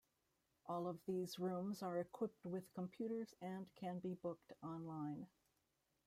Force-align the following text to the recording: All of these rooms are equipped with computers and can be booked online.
All 0.65 0.87
of 0.87 0.97
these 1.05 1.37
rooms 1.37 1.83
are 1.83 1.99
equipped 1.99 2.43
with 2.43 2.73
computers 2.73 3.35
and 3.39 3.67
can 3.75 3.99
be 3.99 4.15
booked 4.15 4.51
online. 4.63 5.27